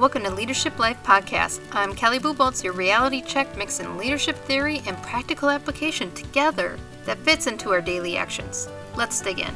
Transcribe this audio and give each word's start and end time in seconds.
Welcome 0.00 0.22
to 0.22 0.30
Leadership 0.30 0.78
Life 0.78 0.96
Podcast. 1.04 1.60
I'm 1.72 1.94
Kelly 1.94 2.18
Buboltz, 2.18 2.64
your 2.64 2.72
reality 2.72 3.20
check 3.20 3.54
mixing 3.54 3.98
leadership 3.98 4.34
theory 4.34 4.80
and 4.86 4.96
practical 5.02 5.50
application 5.50 6.10
together 6.12 6.78
that 7.04 7.18
fits 7.18 7.46
into 7.46 7.68
our 7.68 7.82
daily 7.82 8.16
actions. 8.16 8.66
Let's 8.96 9.20
dig 9.20 9.40
in. 9.40 9.54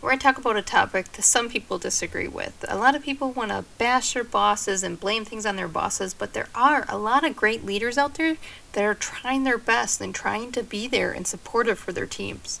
We're 0.00 0.10
going 0.10 0.20
to 0.20 0.22
talk 0.22 0.38
about 0.38 0.56
a 0.56 0.62
topic 0.62 1.10
that 1.10 1.22
some 1.22 1.48
people 1.48 1.78
disagree 1.78 2.28
with. 2.28 2.64
A 2.68 2.78
lot 2.78 2.94
of 2.94 3.02
people 3.02 3.32
want 3.32 3.50
to 3.50 3.64
bash 3.76 4.14
their 4.14 4.22
bosses 4.22 4.84
and 4.84 5.00
blame 5.00 5.24
things 5.24 5.46
on 5.46 5.56
their 5.56 5.66
bosses, 5.66 6.14
but 6.14 6.32
there 6.32 6.48
are 6.54 6.86
a 6.88 6.96
lot 6.96 7.24
of 7.24 7.34
great 7.34 7.66
leaders 7.66 7.98
out 7.98 8.14
there 8.14 8.36
that 8.74 8.84
are 8.84 8.94
trying 8.94 9.42
their 9.42 9.58
best 9.58 10.00
and 10.00 10.14
trying 10.14 10.52
to 10.52 10.62
be 10.62 10.86
there 10.86 11.10
and 11.10 11.26
supportive 11.26 11.80
for 11.80 11.90
their 11.90 12.06
teams. 12.06 12.60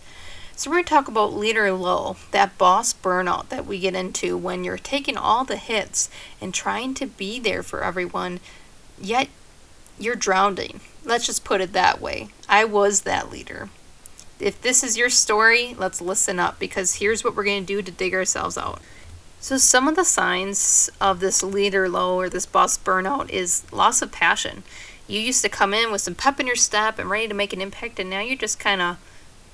So, 0.58 0.70
we're 0.70 0.76
going 0.76 0.84
to 0.84 0.90
talk 0.90 1.06
about 1.06 1.34
leader 1.34 1.70
low, 1.70 2.16
that 2.30 2.56
boss 2.56 2.94
burnout 2.94 3.50
that 3.50 3.66
we 3.66 3.78
get 3.78 3.94
into 3.94 4.38
when 4.38 4.64
you're 4.64 4.78
taking 4.78 5.18
all 5.18 5.44
the 5.44 5.58
hits 5.58 6.08
and 6.40 6.54
trying 6.54 6.94
to 6.94 7.06
be 7.06 7.38
there 7.38 7.62
for 7.62 7.84
everyone, 7.84 8.40
yet 8.98 9.28
you're 9.98 10.16
drowning. 10.16 10.80
Let's 11.04 11.26
just 11.26 11.44
put 11.44 11.60
it 11.60 11.74
that 11.74 12.00
way. 12.00 12.28
I 12.48 12.64
was 12.64 13.02
that 13.02 13.30
leader. 13.30 13.68
If 14.40 14.62
this 14.62 14.82
is 14.82 14.96
your 14.96 15.10
story, 15.10 15.74
let's 15.78 16.00
listen 16.00 16.38
up 16.38 16.58
because 16.58 16.96
here's 16.96 17.22
what 17.22 17.36
we're 17.36 17.44
going 17.44 17.66
to 17.66 17.74
do 17.74 17.82
to 17.82 17.92
dig 17.92 18.14
ourselves 18.14 18.56
out. 18.56 18.80
So, 19.40 19.58
some 19.58 19.86
of 19.86 19.94
the 19.94 20.06
signs 20.06 20.88
of 21.02 21.20
this 21.20 21.42
leader 21.42 21.86
low 21.86 22.18
or 22.18 22.30
this 22.30 22.46
boss 22.46 22.78
burnout 22.78 23.28
is 23.28 23.70
loss 23.70 24.00
of 24.00 24.10
passion. 24.10 24.62
You 25.06 25.20
used 25.20 25.42
to 25.42 25.50
come 25.50 25.74
in 25.74 25.92
with 25.92 26.00
some 26.00 26.14
pep 26.14 26.40
in 26.40 26.46
your 26.46 26.56
step 26.56 26.98
and 26.98 27.10
ready 27.10 27.28
to 27.28 27.34
make 27.34 27.52
an 27.52 27.60
impact, 27.60 28.00
and 28.00 28.08
now 28.08 28.20
you're 28.20 28.36
just 28.36 28.58
kind 28.58 28.80
of 28.80 28.96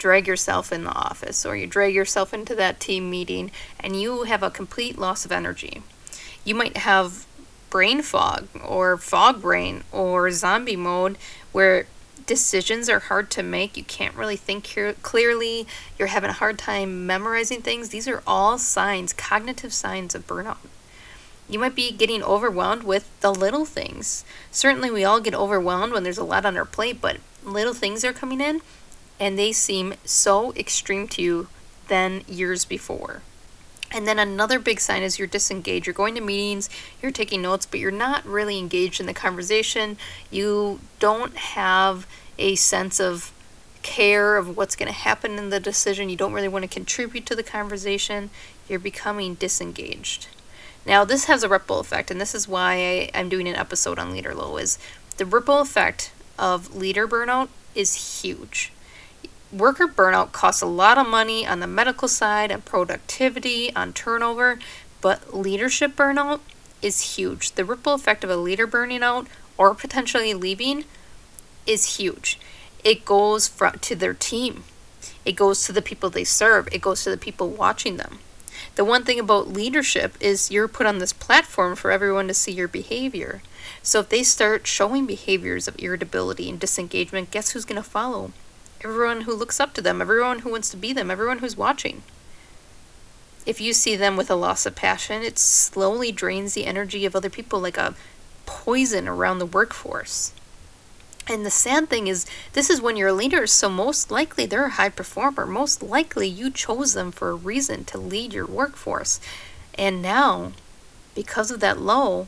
drag 0.02 0.27
yourself 0.27 0.73
in 0.73 0.83
the 0.83 0.91
office 0.91 1.47
or 1.47 1.55
you 1.55 1.65
drag 1.65 1.95
yourself 1.95 2.34
into 2.34 2.56
that 2.56 2.80
team 2.80 3.09
meeting 3.09 3.52
and 3.79 4.01
you 4.01 4.24
have 4.24 4.43
a 4.43 4.51
complete 4.51 4.98
loss 4.98 5.24
of 5.24 5.30
energy. 5.30 5.80
You 6.45 6.56
might 6.56 6.77
have 6.79 7.24
brain 7.70 8.02
fog 8.02 8.48
or 8.65 8.96
fog 8.96 9.41
brain 9.41 9.84
or 9.93 10.29
zombie 10.32 10.74
mode 10.74 11.16
where 11.52 11.87
decisions 12.26 12.88
are 12.88 12.99
hard 12.99 13.30
to 13.30 13.45
make. 13.45 13.76
You 13.76 13.85
can't 13.85 14.16
really 14.16 14.35
think 14.35 14.76
clearly. 15.02 15.68
You're 15.96 16.09
having 16.09 16.30
a 16.30 16.35
hard 16.35 16.59
time 16.59 17.07
memorizing 17.07 17.63
things. 17.63 17.91
These 17.91 18.09
are 18.09 18.24
all 18.26 18.59
signs, 18.59 19.13
cognitive 19.13 19.73
signs 19.73 20.16
of 20.16 20.26
burnout. 20.26 20.59
You 21.48 21.60
might 21.60 21.76
be 21.76 21.93
getting 21.93 22.24
overwhelmed 22.24 22.82
with 22.82 23.09
the 23.21 23.32
little 23.32 23.66
things. 23.66 24.24
Certainly, 24.51 24.91
we 24.91 25.04
all 25.04 25.21
get 25.21 25.35
overwhelmed 25.35 25.93
when 25.93 26.02
there's 26.02 26.19
a 26.19 26.24
lot 26.24 26.46
on 26.46 26.57
our 26.57 26.65
plate, 26.65 27.01
but 27.01 27.19
little 27.45 27.74
things 27.74 28.04
are 28.04 28.13
coming 28.13 28.41
in 28.41 28.63
and 29.23 29.38
they 29.38 29.52
seem 29.52 29.95
so 30.04 30.52
extreme 30.54 31.06
to 31.06 31.23
you 31.23 31.46
than 31.87 32.24
years 32.26 32.65
before. 32.65 33.23
And 33.92 34.04
then 34.04 34.18
another 34.18 34.59
big 34.59 34.80
sign 34.80 35.04
is 35.04 35.16
you're 35.16 35.29
disengaged. 35.29 35.87
You're 35.87 35.95
going 35.95 36.16
to 36.16 36.20
meetings, 36.20 36.68
you're 37.01 37.12
taking 37.12 37.40
notes, 37.40 37.64
but 37.64 37.79
you're 37.79 37.92
not 37.92 38.26
really 38.26 38.59
engaged 38.59 38.98
in 38.98 39.06
the 39.06 39.14
conversation. 39.14 39.96
You 40.29 40.80
don't 40.98 41.37
have 41.37 42.04
a 42.37 42.56
sense 42.56 42.98
of 42.98 43.30
care 43.82 44.37
of 44.37 44.56
what's 44.56 44.74
going 44.74 44.88
to 44.88 44.92
happen 44.92 45.38
in 45.38 45.51
the 45.51 45.60
decision. 45.60 46.09
You 46.09 46.16
don't 46.16 46.32
really 46.32 46.48
want 46.48 46.64
to 46.64 46.68
contribute 46.68 47.24
to 47.26 47.36
the 47.36 47.45
conversation. 47.45 48.30
You're 48.68 48.80
becoming 48.80 49.34
disengaged. 49.34 50.26
Now, 50.84 51.04
this 51.04 51.26
has 51.26 51.45
a 51.45 51.48
ripple 51.48 51.79
effect, 51.79 52.10
and 52.10 52.20
this 52.20 52.34
is 52.34 52.48
why 52.48 52.73
I, 52.73 53.10
am 53.20 53.29
doing 53.29 53.46
an 53.46 53.54
episode 53.54 54.01
on 54.01 54.10
leader 54.10 54.34
low. 54.34 54.57
Is 54.57 54.80
the 55.16 55.26
ripple 55.26 55.60
effect 55.60 56.10
of 56.40 56.74
leader 56.74 57.07
burnout 57.07 57.51
is 57.76 58.20
huge 58.20 58.73
worker 59.52 59.86
burnout 59.86 60.32
costs 60.32 60.62
a 60.62 60.66
lot 60.66 60.98
of 60.98 61.06
money 61.06 61.46
on 61.46 61.60
the 61.60 61.66
medical 61.66 62.08
side 62.08 62.50
and 62.50 62.64
productivity, 62.64 63.74
on 63.76 63.92
turnover, 63.92 64.58
but 65.00 65.34
leadership 65.34 65.94
burnout 65.94 66.41
is 66.81 67.16
huge. 67.16 67.53
The 67.53 67.64
ripple 67.64 67.94
effect 67.94 68.25
of 68.25 68.30
a 68.30 68.36
leader 68.36 68.66
burning 68.66 69.03
out 69.03 69.26
or 69.58 69.75
potentially 69.75 70.34
leaving 70.34 70.84
is 71.66 71.97
huge. 71.97 72.38
It 72.82 73.04
goes 73.04 73.47
from, 73.47 73.78
to 73.78 73.94
their 73.94 74.14
team. 74.14 74.64
It 75.24 75.36
goes 75.36 75.64
to 75.64 75.72
the 75.72 75.82
people 75.82 76.10
they 76.10 76.24
serve. 76.24 76.68
It 76.72 76.80
goes 76.80 77.04
to 77.04 77.10
the 77.10 77.16
people 77.16 77.48
watching 77.48 77.96
them. 77.96 78.18
The 78.74 78.84
one 78.84 79.04
thing 79.04 79.20
about 79.20 79.52
leadership 79.52 80.16
is 80.20 80.50
you're 80.50 80.68
put 80.68 80.86
on 80.86 80.98
this 80.98 81.12
platform 81.12 81.76
for 81.76 81.91
everyone 81.91 82.26
to 82.28 82.34
see 82.34 82.52
your 82.52 82.68
behavior. 82.68 83.42
So 83.82 84.00
if 84.00 84.08
they 84.08 84.22
start 84.22 84.66
showing 84.66 85.06
behaviors 85.06 85.68
of 85.68 85.78
irritability 85.78 86.48
and 86.48 86.58
disengagement, 86.58 87.30
guess 87.30 87.50
who's 87.50 87.64
going 87.64 87.80
to 87.80 87.88
follow? 87.88 88.32
Everyone 88.84 89.22
who 89.22 89.34
looks 89.34 89.60
up 89.60 89.75
to 89.75 89.82
them, 89.82 90.00
everyone 90.00 90.41
who 90.41 90.50
wants 90.50 90.70
to 90.70 90.76
be 90.76 90.93
them, 90.93 91.10
everyone 91.10 91.38
who's 91.38 91.56
watching. 91.56 92.03
If 93.44 93.60
you 93.60 93.72
see 93.72 93.97
them 93.97 94.16
with 94.16 94.31
a 94.31 94.37
loss 94.37 94.66
of 94.66 94.76
passion, 94.76 95.22
it 95.22 95.38
slowly 95.38 96.12
drains 96.12 96.54
the 96.54 96.66
energy 96.66 97.04
of 97.04 97.16
other 97.16 97.31
people 97.31 97.60
like 97.60 97.76
a 97.76 97.94
poison 98.47 99.09
around 99.09 99.38
the 99.38 99.47
workforce. 99.47 100.32
And 101.28 101.47
the 101.47 101.50
sad 101.50 101.88
thing 101.88 102.09
is, 102.09 102.26
this 102.53 102.69
is 102.69 102.81
when 102.81 102.97
you're 102.97 103.09
a 103.09 103.12
leader, 103.12 103.47
so 103.47 103.69
most 103.69 104.10
likely 104.10 104.47
they're 104.47 104.66
a 104.66 104.71
high 104.71 104.88
performer. 104.88 105.47
Most 105.47 105.82
likely 105.82 106.26
you 106.26 106.50
chose 106.50 106.94
them 106.94 107.12
for 107.12 107.31
a 107.31 107.34
reason 107.34 107.84
to 107.87 107.98
lead 107.98 108.32
your 108.32 108.47
workforce. 108.47 109.21
And 109.75 110.03
now, 110.03 110.53
because 111.15 111.50
of 111.50 111.60
that 111.60 111.81
low, 111.81 112.26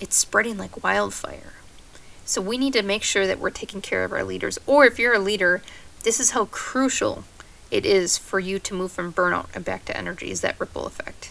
it's 0.00 0.16
spreading 0.16 0.58
like 0.58 0.82
wildfire. 0.82 1.57
So 2.28 2.42
we 2.42 2.58
need 2.58 2.74
to 2.74 2.82
make 2.82 3.04
sure 3.04 3.26
that 3.26 3.38
we're 3.38 3.48
taking 3.48 3.80
care 3.80 4.04
of 4.04 4.12
our 4.12 4.22
leaders. 4.22 4.58
Or 4.66 4.84
if 4.84 4.98
you're 4.98 5.14
a 5.14 5.18
leader, 5.18 5.62
this 6.02 6.20
is 6.20 6.32
how 6.32 6.44
crucial 6.44 7.24
it 7.70 7.86
is 7.86 8.18
for 8.18 8.38
you 8.38 8.58
to 8.58 8.74
move 8.74 8.92
from 8.92 9.14
burnout 9.14 9.46
and 9.54 9.64
back 9.64 9.86
to 9.86 9.96
energy 9.96 10.30
is 10.30 10.42
that 10.42 10.60
ripple 10.60 10.84
effect. 10.84 11.30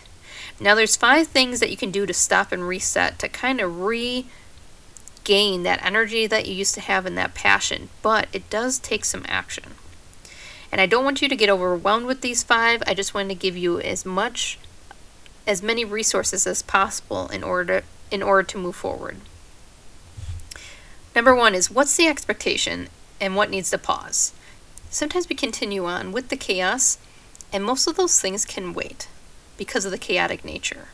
Now 0.59 0.73
there's 0.73 0.95
five 0.95 1.27
things 1.27 1.59
that 1.59 1.69
you 1.69 1.77
can 1.77 1.91
do 1.91 2.07
to 2.07 2.15
stop 2.15 2.51
and 2.51 2.67
reset 2.67 3.19
to 3.19 3.29
kind 3.29 3.61
of 3.61 3.81
regain 3.81 4.25
that 5.61 5.85
energy 5.85 6.25
that 6.25 6.47
you 6.47 6.55
used 6.55 6.73
to 6.73 6.81
have 6.81 7.05
and 7.05 7.15
that 7.15 7.35
passion, 7.35 7.89
but 8.01 8.27
it 8.33 8.49
does 8.49 8.79
take 8.79 9.05
some 9.05 9.23
action. 9.27 9.75
And 10.71 10.81
I 10.81 10.87
don't 10.87 11.05
want 11.05 11.21
you 11.21 11.29
to 11.29 11.35
get 11.35 11.51
overwhelmed 11.51 12.07
with 12.07 12.21
these 12.21 12.41
five. 12.41 12.81
I 12.87 12.95
just 12.95 13.13
want 13.13 13.29
to 13.29 13.35
give 13.35 13.55
you 13.55 13.79
as 13.79 14.03
much 14.03 14.57
as 15.45 15.61
many 15.61 15.85
resources 15.85 16.47
as 16.47 16.63
possible 16.63 17.27
in 17.27 17.43
order 17.43 17.81
to, 17.81 17.85
in 18.09 18.23
order 18.23 18.41
to 18.47 18.57
move 18.57 18.75
forward. 18.75 19.17
Number 21.17 21.33
one 21.33 21.55
is 21.55 21.71
what's 21.71 21.97
the 21.97 22.05
expectation 22.05 22.89
and 23.19 23.35
what 23.35 23.49
needs 23.49 23.71
to 23.71 23.79
pause? 23.79 24.33
Sometimes 24.91 25.27
we 25.27 25.35
continue 25.35 25.83
on 25.83 26.11
with 26.11 26.29
the 26.29 26.37
chaos, 26.37 26.99
and 27.51 27.63
most 27.63 27.87
of 27.87 27.95
those 27.95 28.21
things 28.21 28.45
can 28.45 28.71
wait 28.71 29.07
because 29.57 29.83
of 29.83 29.89
the 29.89 29.97
chaotic 29.97 30.45
nature. 30.45 30.89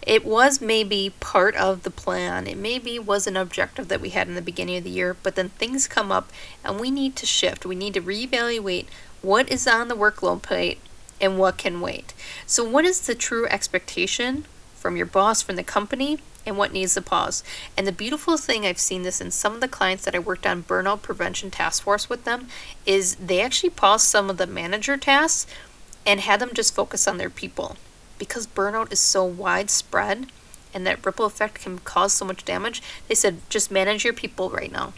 It 0.00 0.24
was 0.24 0.62
maybe 0.62 1.12
part 1.20 1.54
of 1.56 1.82
the 1.82 1.90
plan, 1.90 2.46
it 2.46 2.56
maybe 2.56 2.98
was 2.98 3.26
an 3.26 3.36
objective 3.36 3.88
that 3.88 4.00
we 4.00 4.08
had 4.08 4.28
in 4.28 4.34
the 4.34 4.40
beginning 4.40 4.78
of 4.78 4.84
the 4.84 4.88
year, 4.88 5.14
but 5.22 5.34
then 5.34 5.50
things 5.50 5.86
come 5.86 6.10
up 6.10 6.30
and 6.64 6.80
we 6.80 6.90
need 6.90 7.14
to 7.16 7.26
shift. 7.26 7.66
We 7.66 7.74
need 7.74 7.92
to 7.92 8.00
reevaluate 8.00 8.86
what 9.20 9.46
is 9.50 9.66
on 9.66 9.88
the 9.88 9.94
workload 9.94 10.40
plate 10.40 10.78
and 11.20 11.38
what 11.38 11.58
can 11.58 11.82
wait. 11.82 12.14
So, 12.46 12.64
what 12.64 12.86
is 12.86 13.02
the 13.02 13.14
true 13.14 13.46
expectation 13.48 14.46
from 14.74 14.96
your 14.96 15.04
boss, 15.04 15.42
from 15.42 15.56
the 15.56 15.62
company, 15.62 16.20
and 16.46 16.56
what 16.56 16.72
needs 16.72 16.94
to 16.94 17.02
pause. 17.02 17.42
And 17.76 17.86
the 17.86 17.92
beautiful 17.92 18.36
thing 18.36 18.64
I've 18.64 18.78
seen 18.78 19.02
this 19.02 19.20
in 19.20 19.30
some 19.30 19.54
of 19.54 19.60
the 19.60 19.68
clients 19.68 20.04
that 20.04 20.14
I 20.14 20.20
worked 20.20 20.46
on 20.46 20.62
burnout 20.62 21.02
prevention 21.02 21.50
task 21.50 21.82
force 21.82 22.08
with 22.08 22.24
them 22.24 22.48
is 22.86 23.16
they 23.16 23.40
actually 23.40 23.70
paused 23.70 24.06
some 24.06 24.30
of 24.30 24.36
the 24.36 24.46
manager 24.46 24.96
tasks 24.96 25.50
and 26.06 26.20
had 26.20 26.40
them 26.40 26.54
just 26.54 26.74
focus 26.74 27.08
on 27.08 27.18
their 27.18 27.30
people. 27.30 27.76
Because 28.18 28.46
burnout 28.46 28.92
is 28.92 29.00
so 29.00 29.24
widespread 29.24 30.28
and 30.72 30.86
that 30.86 31.04
ripple 31.04 31.26
effect 31.26 31.62
can 31.62 31.78
cause 31.80 32.12
so 32.12 32.24
much 32.24 32.44
damage, 32.44 32.82
they 33.08 33.14
said 33.14 33.40
just 33.48 33.70
manage 33.70 34.04
your 34.04 34.12
people 34.12 34.50
right 34.50 34.70
now. 34.70 34.92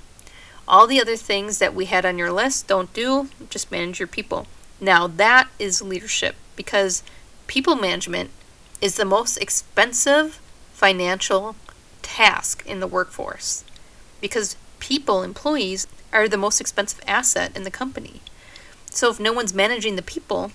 All 0.66 0.86
the 0.86 1.00
other 1.00 1.16
things 1.16 1.58
that 1.58 1.74
we 1.74 1.86
had 1.86 2.04
on 2.04 2.18
your 2.18 2.32
list, 2.32 2.66
don't 2.66 2.92
do, 2.92 3.28
just 3.48 3.70
manage 3.70 3.98
your 3.98 4.08
people. 4.08 4.46
Now, 4.80 5.06
that 5.06 5.48
is 5.58 5.80
leadership 5.80 6.36
because 6.56 7.02
people 7.46 7.74
management 7.74 8.30
is 8.80 8.96
the 8.96 9.04
most 9.04 9.38
expensive 9.38 10.40
financial 10.78 11.56
task 12.02 12.62
in 12.64 12.78
the 12.78 12.86
workforce 12.86 13.64
because 14.20 14.54
people, 14.78 15.24
employees, 15.24 15.88
are 16.12 16.28
the 16.28 16.36
most 16.36 16.60
expensive 16.60 17.00
asset 17.04 17.50
in 17.56 17.64
the 17.64 17.70
company. 17.70 18.20
So 18.88 19.10
if 19.10 19.18
no 19.18 19.32
one's 19.32 19.52
managing 19.52 19.96
the 19.96 20.02
people, 20.02 20.52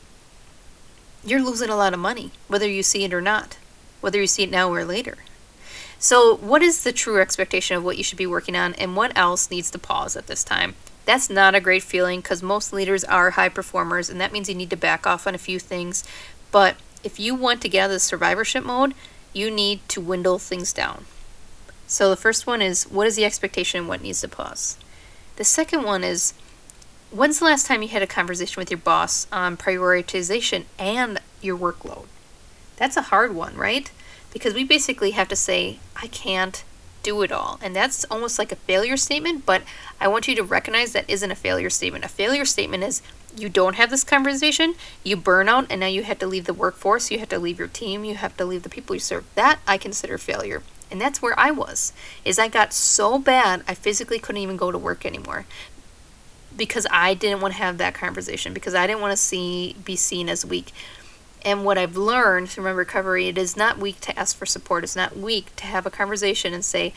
you're 1.26 1.44
losing 1.44 1.70
a 1.70 1.76
lot 1.76 1.94
of 1.94 2.00
money, 2.00 2.32
whether 2.48 2.70
you 2.70 2.84
see 2.84 3.04
it 3.04 3.14
or 3.14 3.20
not, 3.20 3.58
whether 4.00 4.22
you 4.22 4.28
see 4.28 4.44
it 4.44 4.52
now 4.52 4.72
or 4.74 4.86
later. 4.86 5.18
So, 6.00 6.36
what 6.38 6.62
is 6.62 6.84
the 6.84 6.94
true 6.94 7.20
expectation 7.20 7.76
of 7.76 7.84
what 7.84 7.98
you 7.98 8.04
should 8.04 8.18
be 8.18 8.28
working 8.28 8.56
on, 8.56 8.74
and 8.76 8.96
what 8.96 9.18
else 9.18 9.52
needs 9.52 9.72
to 9.72 9.80
pause 9.80 10.16
at 10.16 10.28
this 10.28 10.44
time? 10.44 10.76
That's 11.06 11.30
not 11.30 11.56
a 11.56 11.62
great 11.62 11.84
feeling 11.84 12.22
because 12.22 12.42
most 12.42 12.74
leaders 12.74 13.04
are 13.06 13.32
high 13.32 13.50
performers, 13.50 14.10
and 14.10 14.20
that 14.20 14.32
means 14.32 14.50
you 14.50 14.56
need 14.56 14.70
to 14.70 14.78
back 14.78 15.06
off 15.06 15.28
on 15.28 15.36
a 15.36 15.38
few 15.38 15.60
things. 15.60 16.04
But 16.52 16.76
if 17.04 17.20
you 17.20 17.36
want 17.36 17.62
to 17.62 17.70
get 17.70 17.84
out 17.84 17.86
of 17.86 17.92
the 17.92 18.00
survivorship 18.00 18.66
mode, 18.66 18.94
you 19.34 19.52
need 19.52 19.88
to 19.90 20.02
dwindle 20.02 20.40
things 20.40 20.72
down. 20.74 21.06
So 21.88 22.10
the 22.10 22.16
first 22.16 22.48
one 22.48 22.62
is 22.62 22.86
what 22.86 23.08
is 23.08 23.16
the 23.16 23.26
expectation 23.26 23.82
and 23.82 23.90
what 23.90 24.02
needs 24.02 24.22
to 24.22 24.28
pause? 24.28 24.78
The 25.36 25.44
second 25.44 25.84
one 25.84 26.04
is 26.04 26.34
when's 27.12 27.40
the 27.40 27.46
last 27.46 27.68
time 27.68 27.82
you 27.82 27.90
had 27.90 28.02
a 28.02 28.08
conversation 28.08 28.60
with 28.60 28.72
your 28.72 28.78
boss 28.78 29.28
on 29.32 29.58
prioritization 29.58 30.66
and 30.80 31.20
your 31.42 31.58
workload? 31.58 32.06
That's 32.78 32.98
a 32.98 33.04
hard 33.04 33.36
one, 33.36 33.56
right? 33.56 33.92
because 34.34 34.56
we 34.56 34.64
basically 34.64 35.12
have 35.12 35.30
to 35.30 35.36
say, 35.36 35.78
I 35.96 36.08
can't 36.08 36.64
do 37.04 37.22
it 37.22 37.32
all. 37.32 37.60
And 37.62 37.76
that's 37.76 38.04
almost 38.06 38.40
like 38.40 38.52
a 38.52 38.58
failure 38.58 38.98
statement, 38.98 39.46
but 39.46 39.62
I 40.02 40.08
want 40.08 40.28
you 40.28 40.36
to 40.36 40.44
recognize 40.44 40.92
that 40.94 41.10
isn't 41.10 41.32
a 41.32 41.36
failure 41.36 41.70
statement. 41.70 42.04
A 42.04 42.10
failure 42.10 42.46
statement 42.46 42.84
is 42.84 43.02
you 43.36 43.50
don't 43.50 43.76
have 43.76 43.90
this 43.90 44.04
conversation, 44.04 44.76
you 45.04 45.16
burn 45.16 45.50
out, 45.50 45.66
and 45.70 45.80
now 45.80 45.88
you 45.88 46.04
have 46.04 46.20
to 46.20 46.28
leave 46.28 46.46
the 46.46 46.54
workforce, 46.54 47.12
you 47.12 47.20
have 47.20 47.30
to 47.30 47.40
leave 47.40 47.60
your 47.60 47.68
team, 47.68 48.04
you 48.04 48.16
have 48.16 48.38
to 48.38 48.46
leave 48.46 48.64
the 48.64 48.70
people 48.70 48.96
you 48.96 49.00
serve. 49.00 49.26
That 49.36 49.60
I 49.68 49.78
consider 49.78 50.18
failure. 50.18 50.64
And 50.92 51.02
that's 51.02 51.22
where 51.22 51.38
I 51.40 51.50
was. 51.50 51.92
Is 52.24 52.38
I 52.38 52.48
got 52.48 52.72
so 52.72 53.18
bad 53.18 53.64
I 53.68 53.74
physically 53.74 54.20
couldn't 54.20 54.42
even 54.42 54.58
go 54.58 54.72
to 54.72 54.78
work 54.78 55.06
anymore. 55.06 55.46
Because 56.56 56.86
I 56.92 57.16
didn't 57.16 57.42
want 57.42 57.56
to 57.56 57.58
have 57.58 57.80
that 57.80 57.96
conversation 57.96 58.54
because 58.54 58.76
I 58.76 58.86
didn't 58.86 59.02
want 59.02 59.12
to 59.12 59.18
see 59.18 59.76
be 59.84 59.96
seen 59.96 60.30
as 60.30 60.46
weak. 60.46 60.72
And 61.44 61.66
what 61.66 61.80
I've 61.80 61.98
learned 61.98 62.50
through 62.50 62.66
my 62.66 62.70
recovery, 62.70 63.28
it 63.28 63.40
is 63.40 63.58
not 63.58 63.80
weak 63.80 64.00
to 64.02 64.18
ask 64.18 64.38
for 64.38 64.46
support. 64.46 64.84
It's 64.84 64.96
not 64.96 65.18
weak 65.18 65.56
to 65.56 65.66
have 65.66 65.88
a 65.88 65.92
conversation 65.92 66.54
and 66.54 66.64
say, 66.64 66.94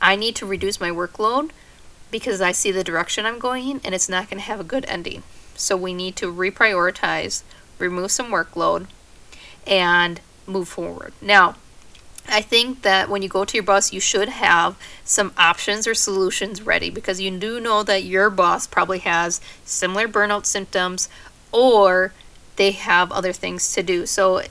I 0.00 0.16
need 0.16 0.36
to 0.36 0.46
reduce 0.46 0.80
my 0.80 0.90
workload 0.90 1.50
because 2.10 2.40
I 2.40 2.52
see 2.52 2.72
the 2.72 2.82
direction 2.82 3.26
I'm 3.26 3.38
going 3.38 3.68
in 3.68 3.80
and 3.84 3.94
it's 3.94 4.08
not 4.08 4.30
going 4.30 4.38
to 4.38 4.44
have 4.44 4.58
a 4.58 4.64
good 4.64 4.86
ending. 4.88 5.22
So 5.56 5.76
we 5.76 5.94
need 5.94 6.16
to 6.16 6.32
reprioritize, 6.32 7.42
remove 7.78 8.10
some 8.10 8.30
workload, 8.30 8.86
and 9.66 10.20
move 10.46 10.68
forward. 10.68 11.12
Now, 11.20 11.56
I 12.28 12.40
think 12.40 12.82
that 12.82 13.08
when 13.08 13.22
you 13.22 13.28
go 13.28 13.44
to 13.44 13.56
your 13.56 13.64
boss, 13.64 13.92
you 13.92 14.00
should 14.00 14.28
have 14.30 14.78
some 15.04 15.32
options 15.36 15.86
or 15.86 15.94
solutions 15.94 16.62
ready 16.62 16.88
because 16.88 17.20
you 17.20 17.30
do 17.38 17.60
know 17.60 17.82
that 17.82 18.04
your 18.04 18.30
boss 18.30 18.66
probably 18.66 19.00
has 19.00 19.40
similar 19.64 20.08
burnout 20.08 20.46
symptoms 20.46 21.08
or 21.52 22.12
they 22.56 22.70
have 22.70 23.12
other 23.12 23.32
things 23.32 23.72
to 23.74 23.82
do. 23.82 24.06
So 24.06 24.42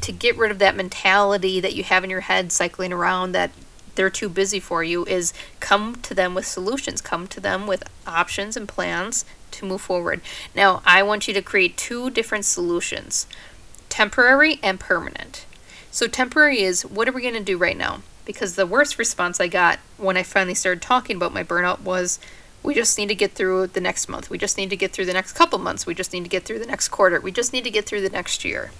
to 0.00 0.12
get 0.12 0.36
rid 0.36 0.50
of 0.50 0.58
that 0.60 0.76
mentality 0.76 1.58
that 1.60 1.74
you 1.74 1.82
have 1.84 2.04
in 2.04 2.10
your 2.10 2.20
head 2.20 2.52
cycling 2.52 2.92
around 2.92 3.32
that 3.32 3.50
they're 3.96 4.10
too 4.10 4.28
busy 4.28 4.60
for 4.60 4.84
you 4.84 5.04
is 5.06 5.32
come 5.60 5.96
to 5.96 6.14
them 6.14 6.34
with 6.34 6.46
solutions, 6.46 7.00
come 7.00 7.26
to 7.28 7.40
them 7.40 7.66
with 7.66 7.82
options 8.06 8.56
and 8.56 8.68
plans 8.68 9.24
to 9.52 9.66
move 9.66 9.80
forward. 9.80 10.20
Now, 10.54 10.82
I 10.84 11.02
want 11.02 11.26
you 11.26 11.34
to 11.34 11.42
create 11.42 11.76
two 11.76 12.10
different 12.10 12.44
solutions 12.44 13.26
temporary 13.88 14.58
and 14.62 14.78
permanent. 14.78 15.46
So, 15.90 16.06
temporary 16.06 16.60
is 16.60 16.84
what 16.84 17.08
are 17.08 17.12
we 17.12 17.22
going 17.22 17.34
to 17.34 17.40
do 17.40 17.56
right 17.56 17.76
now? 17.76 18.02
Because 18.26 18.54
the 18.54 18.66
worst 18.66 18.98
response 18.98 19.40
I 19.40 19.48
got 19.48 19.78
when 19.96 20.16
I 20.16 20.22
finally 20.22 20.54
started 20.54 20.82
talking 20.82 21.16
about 21.16 21.32
my 21.32 21.42
burnout 21.42 21.80
was 21.80 22.18
we 22.62 22.74
just 22.74 22.98
need 22.98 23.08
to 23.08 23.14
get 23.14 23.32
through 23.32 23.68
the 23.68 23.80
next 23.80 24.08
month. 24.08 24.28
We 24.28 24.38
just 24.38 24.58
need 24.58 24.70
to 24.70 24.76
get 24.76 24.92
through 24.92 25.06
the 25.06 25.12
next 25.12 25.32
couple 25.32 25.58
months. 25.58 25.86
We 25.86 25.94
just 25.94 26.12
need 26.12 26.24
to 26.24 26.28
get 26.28 26.44
through 26.44 26.58
the 26.58 26.66
next 26.66 26.88
quarter. 26.88 27.20
We 27.20 27.30
just 27.30 27.52
need 27.52 27.64
to 27.64 27.70
get 27.70 27.86
through 27.86 28.02
the 28.02 28.10
next 28.10 28.44
year. 28.44 28.72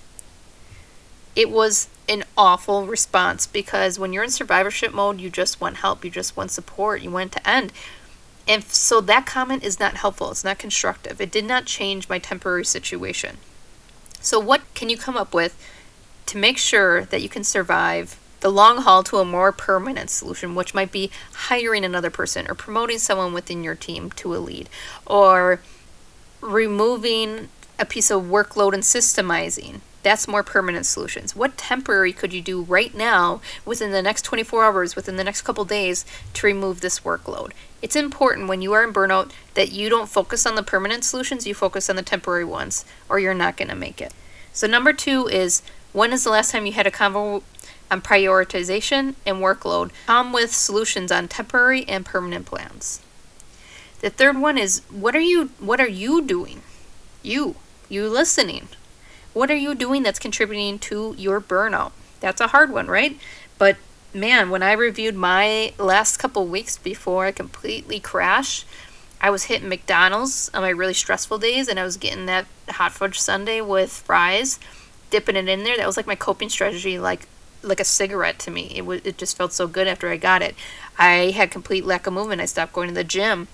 It 1.37 1.50
was 1.50 1.88
an 2.09 2.25
awful 2.37 2.87
response 2.87 3.47
because 3.47 3.99
when 3.99 4.12
you're 4.12 4.25
in 4.25 4.31
survivorship 4.31 4.94
mode, 4.94 5.21
you 5.21 5.31
just 5.31 5.61
want 5.61 5.77
help, 5.77 6.05
you 6.05 6.11
just 6.11 6.37
want 6.37 6.50
support, 6.50 7.03
you 7.03 7.11
want 7.11 7.33
to 7.33 7.49
end. 7.49 7.73
And 8.49 8.65
so 8.65 9.00
that 9.03 9.27
comment 9.27 9.62
is 9.62 9.79
not 9.79 9.94
helpful, 9.94 10.31
it's 10.31 10.44
not 10.44 10.59
constructive. 10.59 11.21
It 11.21 11.31
did 11.31 11.44
not 11.44 11.67
change 11.67 12.09
my 12.09 12.19
temporary 12.19 12.65
situation. 12.65 13.37
So, 14.21 14.41
what 14.41 14.62
can 14.75 14.88
you 14.88 14.97
come 14.97 15.17
up 15.17 15.35
with 15.35 15.56
to 16.27 16.38
make 16.38 16.59
sure 16.59 17.05
that 17.05 17.23
you 17.23 17.29
can 17.29 17.44
survive 17.44 18.19
the 18.41 18.50
long 18.50 18.79
haul 18.79 19.03
to 19.05 19.19
a 19.19 19.25
more 19.25 19.53
permanent 19.53 20.11
solution, 20.11 20.55
which 20.55 20.75
might 20.75 20.93
be 20.93 21.11
hiring 21.33 21.85
another 21.85 22.11
person 22.11 22.47
or 22.49 22.55
promoting 22.55 22.99
someone 22.99 23.33
within 23.33 23.62
your 23.65 23.75
team 23.75 24.11
to 24.12 24.35
a 24.35 24.38
lead 24.38 24.69
or 25.05 25.61
removing 26.41 27.49
a 27.79 27.85
piece 27.85 28.11
of 28.11 28.23
workload 28.23 28.73
and 28.73 28.83
systemizing. 28.83 29.81
That's 30.06 30.29
more 30.29 30.44
permanent 30.44 30.87
solutions. 30.87 31.35
What 31.35 31.56
temporary 31.56 32.12
could 32.12 32.32
you 32.32 32.41
do 32.41 32.62
right 32.62 32.94
now 32.94 33.41
within 33.64 33.91
the 33.91 34.03
next 34.03 34.23
24 34.23 34.64
hours, 34.64 34.94
within 34.94 35.17
the 35.17 35.25
next 35.25 35.43
couple 35.43 35.64
days 35.64 36.05
to 36.35 36.47
remove 36.47 36.81
this 36.81 37.00
workload? 37.00 37.50
It's 37.82 37.97
important 37.97 38.47
when 38.47 38.62
you 38.62 38.73
are 38.73 38.85
in 38.85 38.93
burnout 38.93 39.32
that 39.55 39.73
you 39.73 39.88
don't 39.88 40.08
focus 40.08 40.47
on 40.47 40.55
the 40.55 40.62
permanent 40.62 41.03
solutions, 41.03 41.44
you 41.44 41.55
focus 41.55 41.91
on 41.91 41.97
the 41.97 42.05
temporary 42.05 42.44
ones, 42.44 42.85
or 43.08 43.19
you're 43.19 43.35
not 43.35 43.56
going 43.56 43.67
to 43.67 43.75
make 43.75 44.00
it. 44.00 44.14
So, 44.53 44.69
number 44.69 44.93
two 44.93 45.26
is 45.26 45.62
when 45.93 46.12
is 46.12 46.23
the 46.23 46.31
last 46.31 46.52
time 46.52 46.67
you 46.67 46.73
had 46.75 46.87
a 46.87 46.93
convo 46.93 47.43
on 47.91 48.00
prioritization 48.00 49.17
and 49.26 49.38
workload, 49.38 49.91
come 50.06 50.32
with 50.32 50.55
solutions 50.55 51.11
on 51.11 51.26
temporary 51.26 51.85
and 51.88 52.06
permanent 52.06 52.47
plans. 52.47 53.00
The 54.02 54.11
third 54.11 54.38
one 54.38 54.56
is 54.56 54.82
what 54.88 55.17
are 55.17 55.19
you 55.19 55.50
what 55.59 55.81
are 55.81 55.88
you 55.88 56.23
doing? 56.23 56.62
You, 57.25 57.56
you 57.88 58.09
listening. 58.09 58.69
What 59.37 59.50
are 59.50 59.55
you 59.55 59.75
doing 59.75 60.03
that's 60.03 60.19
contributing 60.19 60.79
to 60.79 61.15
your 61.19 61.43
burnout? 61.43 61.93
That's 62.21 62.41
a 62.41 62.47
hard 62.47 62.73
one, 62.73 62.87
right? 62.87 63.21
But 63.59 63.77
man, 64.15 64.49
when 64.49 64.62
I 64.62 64.73
reviewed 64.73 65.15
my 65.15 65.75
last 65.79 66.17
couple 66.17 66.47
weeks 66.47 66.79
before 66.79 67.27
I 67.27 67.33
completely 67.33 68.00
crashed, 68.00 68.65
I 69.21 69.29
was 69.29 69.44
hitting 69.44 69.69
McDonald's 69.69 70.50
on 70.55 70.62
my 70.62 70.71
really 70.71 70.94
stressful 70.94 71.37
days 71.37 71.69
and 71.69 71.79
I 71.79 71.85
was 71.85 71.99
getting 71.99 72.25
that 72.25 72.47
hot 72.67 72.93
fudge 72.93 73.21
sundae 73.21 73.61
with 73.61 73.93
fries, 73.93 74.59
dipping 75.11 75.37
it 75.37 75.50
in 75.50 75.65
there. 75.65 75.77
That 75.77 75.87
was 75.87 75.99
like 75.99 76.06
my 76.06 76.15
coping 76.15 76.49
strategy 76.49 76.99
like 76.99 77.29
like 77.62 77.79
a 77.79 77.85
cigarette 77.85 78.38
to 78.38 78.50
me. 78.50 78.73
It 78.75 78.87
was 78.87 79.03
it 79.05 79.19
just 79.19 79.37
felt 79.37 79.53
so 79.53 79.67
good 79.67 79.87
after 79.87 80.09
I 80.09 80.17
got 80.17 80.41
it. 80.41 80.55
I 80.99 81.33
had 81.33 81.50
complete 81.50 81.85
lack 81.85 82.06
of 82.06 82.15
movement. 82.15 82.41
I 82.41 82.47
stopped 82.47 82.73
going 82.73 82.88
to 82.88 82.94
the 82.94 83.05
gym 83.05 83.49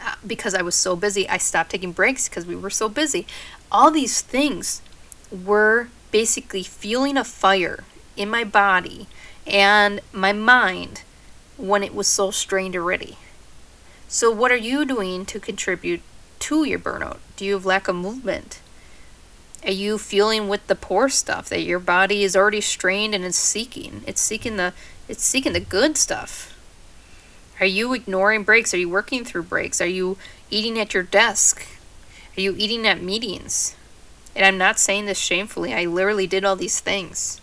uh, 0.00 0.14
because 0.24 0.54
I 0.54 0.62
was 0.62 0.76
so 0.76 0.94
busy. 0.94 1.28
I 1.28 1.38
stopped 1.38 1.72
taking 1.72 1.90
breaks 1.90 2.28
because 2.28 2.46
we 2.46 2.54
were 2.54 2.70
so 2.70 2.88
busy. 2.88 3.26
All 3.72 3.90
these 3.90 4.20
things 4.20 4.80
were 5.30 5.88
basically 6.10 6.62
fueling 6.62 7.16
a 7.16 7.24
fire 7.24 7.84
in 8.16 8.30
my 8.30 8.44
body 8.44 9.06
and 9.46 10.00
my 10.12 10.32
mind 10.32 11.02
when 11.56 11.82
it 11.82 11.94
was 11.94 12.06
so 12.06 12.30
strained 12.30 12.76
already. 12.76 13.16
So, 14.06 14.30
what 14.30 14.50
are 14.50 14.56
you 14.56 14.84
doing 14.86 15.26
to 15.26 15.40
contribute 15.40 16.00
to 16.40 16.64
your 16.64 16.78
burnout? 16.78 17.18
Do 17.36 17.44
you 17.44 17.54
have 17.54 17.66
lack 17.66 17.88
of 17.88 17.96
movement? 17.96 18.60
Are 19.64 19.72
you 19.72 19.98
feeling 19.98 20.48
with 20.48 20.66
the 20.66 20.76
poor 20.76 21.08
stuff 21.08 21.48
that 21.48 21.62
your 21.62 21.80
body 21.80 22.22
is 22.22 22.36
already 22.36 22.60
strained 22.60 23.14
and 23.14 23.24
is 23.24 23.36
seeking? 23.36 24.02
It's 24.06 24.20
seeking 24.20 24.56
the 24.56 24.72
it's 25.08 25.24
seeking 25.24 25.52
the 25.52 25.60
good 25.60 25.96
stuff. 25.96 26.54
Are 27.60 27.66
you 27.66 27.92
ignoring 27.92 28.44
breaks? 28.44 28.72
Are 28.72 28.78
you 28.78 28.88
working 28.88 29.24
through 29.24 29.42
breaks? 29.42 29.80
Are 29.80 29.86
you 29.86 30.16
eating 30.48 30.78
at 30.78 30.94
your 30.94 31.02
desk? 31.02 31.66
Are 32.36 32.40
you 32.40 32.54
eating 32.56 32.86
at 32.86 33.02
meetings? 33.02 33.74
And 34.38 34.46
I'm 34.46 34.56
not 34.56 34.78
saying 34.78 35.06
this 35.06 35.18
shamefully. 35.18 35.74
I 35.74 35.84
literally 35.86 36.28
did 36.28 36.44
all 36.44 36.54
these 36.54 36.78
things. 36.78 37.40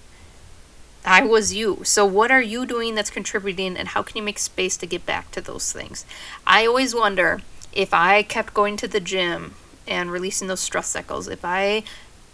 I 1.04 1.26
was 1.26 1.54
you. 1.54 1.82
So, 1.84 2.06
what 2.06 2.32
are 2.32 2.42
you 2.42 2.66
doing 2.66 2.96
that's 2.96 3.10
contributing, 3.10 3.76
and 3.76 3.90
how 3.90 4.02
can 4.02 4.16
you 4.16 4.24
make 4.24 4.40
space 4.40 4.78
to 4.78 4.88
get 4.88 5.06
back 5.06 5.30
to 5.32 5.42
those 5.42 5.74
things? 5.74 6.06
I 6.48 6.66
always 6.66 6.96
wonder 6.96 7.42
if 7.74 7.94
I 7.94 8.24
kept 8.24 8.54
going 8.54 8.78
to 8.78 8.88
the 8.88 9.02
gym 9.02 9.56
and 9.86 10.10
releasing 10.10 10.48
those 10.48 10.62
stress 10.62 10.88
cycles, 10.88 11.28
if 11.28 11.44
I 11.44 11.84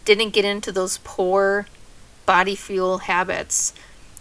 didn't 0.05 0.29
get 0.29 0.45
into 0.45 0.71
those 0.71 1.00
poor 1.03 1.65
body 2.27 2.55
fuel 2.55 3.00
habits, 3.00 3.74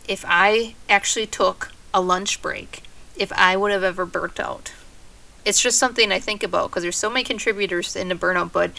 if 0.09 0.25
I 0.26 0.75
actually 0.88 1.26
took 1.26 1.71
a 1.93 2.00
lunch 2.00 2.41
break, 2.41 2.83
if 3.15 3.31
I 3.35 3.59
would 3.59 3.73
have 3.73 3.85
ever 3.85 4.07
burnt 4.07 4.41
out. 4.41 4.73
It's 5.45 5.61
just 5.61 5.79
something 5.79 6.11
I 6.11 6.19
think 6.19 6.43
about 6.43 6.71
because 6.71 6.83
there's 6.83 6.97
so 6.97 7.11
many 7.11 7.25
contributors 7.25 7.95
into 7.95 8.17
burnout, 8.17 8.53
but 8.53 8.73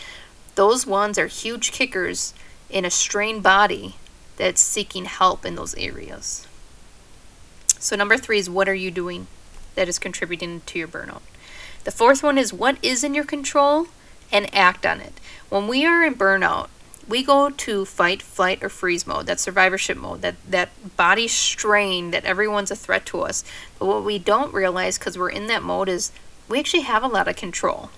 those 0.56 0.86
ones 0.86 1.18
are 1.18 1.28
huge 1.28 1.72
kickers 1.72 2.34
in 2.70 2.86
a 2.86 2.92
strained 2.92 3.44
body 3.44 3.96
that's 4.38 4.62
seeking 4.62 5.06
help 5.06 5.46
in 5.46 5.56
those 5.56 5.76
areas. 5.76 6.48
So, 7.80 7.96
number 7.96 8.18
three 8.18 8.40
is 8.40 8.50
what 8.50 8.70
are 8.70 8.76
you 8.76 8.92
doing 8.92 9.28
that 9.76 9.88
is 9.88 10.00
contributing 10.00 10.62
to 10.68 10.80
your 10.80 10.88
burnout? 10.88 11.22
The 11.84 11.92
fourth 11.92 12.22
one 12.22 12.38
is 12.38 12.54
what 12.54 12.78
is 12.84 13.04
in 13.04 13.14
your 13.14 13.24
control 13.24 13.88
and 14.32 14.54
act 14.56 14.86
on 14.86 15.02
it. 15.02 15.20
When 15.50 15.68
we 15.68 15.86
are 15.86 16.04
in 16.04 16.16
burnout, 16.16 16.70
we 17.08 17.24
go 17.24 17.50
to 17.50 17.86
fight, 17.86 18.22
flight, 18.22 18.64
or 18.64 18.70
freeze 18.70 19.08
mode, 19.08 19.26
that 19.26 19.40
survivorship 19.40 19.98
mode, 19.98 20.22
that, 20.22 20.36
that 20.48 20.70
body 20.96 21.28
strain 21.28 22.12
that 22.12 22.26
everyone's 22.26 22.72
a 22.72 22.76
threat 22.76 23.06
to 23.08 23.22
us. 23.22 23.44
But 23.80 23.88
what 23.88 24.04
we 24.04 24.20
don't 24.20 24.54
realize 24.54 24.98
because 24.98 25.18
we're 25.18 25.30
in 25.30 25.48
that 25.48 25.64
mode 25.64 25.90
is 25.90 26.12
we 26.48 26.60
actually 26.60 26.84
have 26.84 27.04
a 27.04 27.08
lot 27.08 27.28
of 27.28 27.36
control. 27.36 27.90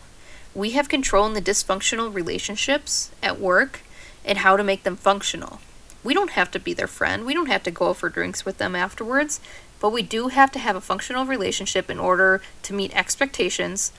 We 0.56 0.72
have 0.72 0.88
control 0.88 1.26
in 1.26 1.34
the 1.34 1.42
dysfunctional 1.42 2.14
relationships 2.14 3.10
at 3.24 3.40
work 3.40 3.82
and 4.24 4.40
how 4.40 4.56
to 4.56 4.64
make 4.64 4.84
them 4.84 4.96
functional. 4.96 5.60
We 6.04 6.14
don't 6.14 6.32
have 6.32 6.52
to 6.52 6.60
be 6.60 6.74
their 6.74 6.88
friend, 6.88 7.26
we 7.26 7.34
don't 7.34 7.48
have 7.48 7.64
to 7.64 7.72
go 7.72 7.94
for 7.94 8.10
drinks 8.10 8.46
with 8.46 8.58
them 8.58 8.76
afterwards, 8.76 9.40
but 9.80 9.92
we 9.92 10.02
do 10.02 10.28
have 10.28 10.52
to 10.52 10.60
have 10.60 10.76
a 10.76 10.82
functional 10.82 11.26
relationship 11.26 11.90
in 11.90 12.00
order 12.00 12.42
to 12.64 12.74
meet 12.74 12.96
expectations 12.96 13.92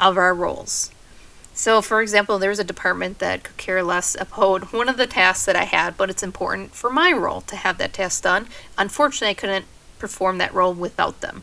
of 0.00 0.16
our 0.16 0.34
roles. 0.34 0.90
So, 1.54 1.82
for 1.82 2.00
example, 2.00 2.38
there's 2.38 2.58
a 2.58 2.64
department 2.64 3.18
that 3.18 3.44
could 3.44 3.56
care 3.56 3.82
less 3.82 4.16
about 4.18 4.72
one 4.72 4.88
of 4.88 4.96
the 4.96 5.06
tasks 5.06 5.44
that 5.44 5.56
I 5.56 5.64
had, 5.64 5.96
but 5.96 6.08
it's 6.08 6.22
important 6.22 6.74
for 6.74 6.90
my 6.90 7.12
role 7.12 7.42
to 7.42 7.56
have 7.56 7.78
that 7.78 7.92
task 7.92 8.22
done. 8.22 8.48
Unfortunately, 8.78 9.28
I 9.28 9.34
couldn't 9.34 9.66
perform 9.98 10.38
that 10.38 10.54
role 10.54 10.72
without 10.72 11.20
them. 11.20 11.42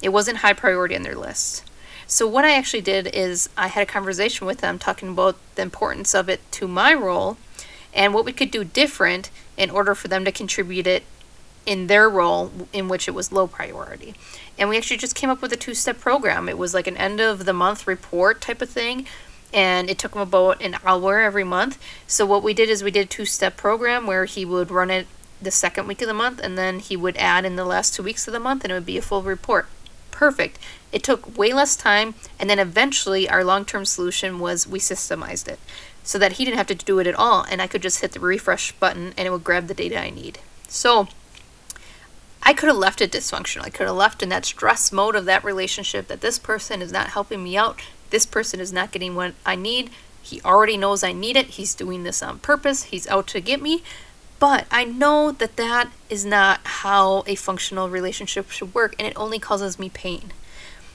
It 0.00 0.10
wasn't 0.10 0.38
high 0.38 0.52
priority 0.52 0.94
on 0.94 1.02
their 1.02 1.16
list. 1.16 1.64
So, 2.08 2.28
what 2.28 2.44
I 2.44 2.54
actually 2.54 2.82
did 2.82 3.08
is 3.08 3.48
I 3.56 3.66
had 3.66 3.82
a 3.82 3.86
conversation 3.86 4.46
with 4.46 4.58
them 4.58 4.78
talking 4.78 5.08
about 5.08 5.36
the 5.56 5.62
importance 5.62 6.14
of 6.14 6.28
it 6.28 6.40
to 6.52 6.68
my 6.68 6.94
role 6.94 7.36
and 7.92 8.14
what 8.14 8.24
we 8.24 8.32
could 8.32 8.52
do 8.52 8.62
different 8.62 9.30
in 9.56 9.70
order 9.70 9.94
for 9.94 10.06
them 10.06 10.24
to 10.24 10.30
contribute 10.30 10.86
it 10.86 11.02
in 11.64 11.88
their 11.88 12.08
role 12.08 12.52
in 12.72 12.86
which 12.86 13.08
it 13.08 13.10
was 13.10 13.32
low 13.32 13.48
priority. 13.48 14.14
And 14.56 14.68
we 14.68 14.76
actually 14.76 14.98
just 14.98 15.16
came 15.16 15.30
up 15.30 15.42
with 15.42 15.52
a 15.52 15.56
two 15.56 15.74
step 15.74 15.98
program. 15.98 16.48
It 16.48 16.58
was 16.58 16.74
like 16.74 16.86
an 16.86 16.96
end 16.96 17.20
of 17.20 17.44
the 17.44 17.52
month 17.52 17.88
report 17.88 18.40
type 18.40 18.62
of 18.62 18.70
thing. 18.70 19.06
And 19.52 19.90
it 19.90 19.98
took 19.98 20.14
him 20.14 20.20
about 20.20 20.62
an 20.62 20.76
hour 20.84 21.20
every 21.20 21.44
month. 21.44 21.82
So, 22.06 22.24
what 22.24 22.42
we 22.42 22.54
did 22.54 22.68
is 22.68 22.84
we 22.84 22.92
did 22.92 23.06
a 23.06 23.08
two 23.08 23.24
step 23.24 23.56
program 23.56 24.06
where 24.06 24.26
he 24.26 24.44
would 24.44 24.70
run 24.70 24.90
it 24.90 25.08
the 25.42 25.50
second 25.50 25.88
week 25.88 26.00
of 26.02 26.08
the 26.08 26.14
month 26.14 26.40
and 26.40 26.56
then 26.56 26.78
he 26.78 26.96
would 26.96 27.16
add 27.16 27.44
in 27.44 27.56
the 27.56 27.64
last 27.64 27.94
two 27.94 28.02
weeks 28.02 28.26
of 28.26 28.32
the 28.32 28.40
month 28.40 28.64
and 28.64 28.70
it 28.70 28.74
would 28.74 28.86
be 28.86 28.96
a 28.96 29.02
full 29.02 29.22
report. 29.22 29.66
Perfect. 30.16 30.58
It 30.92 31.02
took 31.02 31.36
way 31.36 31.52
less 31.52 31.76
time. 31.76 32.14
And 32.40 32.48
then 32.48 32.58
eventually, 32.58 33.28
our 33.28 33.44
long 33.44 33.66
term 33.66 33.84
solution 33.84 34.38
was 34.38 34.66
we 34.66 34.78
systemized 34.78 35.46
it 35.46 35.58
so 36.02 36.18
that 36.18 36.32
he 36.32 36.44
didn't 36.46 36.56
have 36.56 36.66
to 36.68 36.74
do 36.74 36.98
it 36.98 37.06
at 37.06 37.14
all. 37.14 37.44
And 37.50 37.60
I 37.60 37.66
could 37.66 37.82
just 37.82 38.00
hit 38.00 38.12
the 38.12 38.20
refresh 38.20 38.72
button 38.72 39.12
and 39.18 39.26
it 39.26 39.30
would 39.30 39.44
grab 39.44 39.66
the 39.66 39.74
data 39.74 40.00
I 40.00 40.08
need. 40.08 40.38
So, 40.68 41.08
I 42.42 42.54
could 42.54 42.68
have 42.68 42.78
left 42.78 43.02
it 43.02 43.12
dysfunctional. 43.12 43.66
I 43.66 43.68
could 43.68 43.86
have 43.86 43.96
left 43.96 44.22
in 44.22 44.30
that 44.30 44.46
stress 44.46 44.90
mode 44.90 45.16
of 45.16 45.26
that 45.26 45.44
relationship 45.44 46.08
that 46.08 46.22
this 46.22 46.38
person 46.38 46.80
is 46.80 46.92
not 46.92 47.08
helping 47.08 47.44
me 47.44 47.58
out. 47.58 47.82
This 48.08 48.24
person 48.24 48.58
is 48.58 48.72
not 48.72 48.92
getting 48.92 49.14
what 49.16 49.34
I 49.44 49.54
need. 49.54 49.90
He 50.22 50.40
already 50.40 50.78
knows 50.78 51.04
I 51.04 51.12
need 51.12 51.36
it. 51.36 51.48
He's 51.48 51.74
doing 51.74 52.04
this 52.04 52.22
on 52.22 52.38
purpose. 52.38 52.84
He's 52.84 53.06
out 53.08 53.26
to 53.28 53.40
get 53.42 53.60
me. 53.60 53.82
But 54.38 54.66
I 54.70 54.84
know 54.84 55.32
that 55.32 55.56
that 55.56 55.90
is 56.10 56.24
not 56.24 56.60
how 56.64 57.24
a 57.26 57.34
functional 57.34 57.88
relationship 57.88 58.50
should 58.50 58.74
work, 58.74 58.94
and 58.98 59.08
it 59.08 59.16
only 59.16 59.38
causes 59.38 59.78
me 59.78 59.88
pain. 59.88 60.32